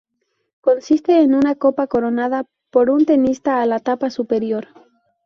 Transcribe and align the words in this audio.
Consiste 0.61 1.21
en 1.21 1.35
una 1.35 1.53
copa 1.53 1.85
coronada 1.85 2.47
por 2.71 2.89
un 2.89 3.05
tenista 3.05 3.61
a 3.61 3.67
la 3.67 3.77
tapa 3.79 4.09
superior. 4.09 4.69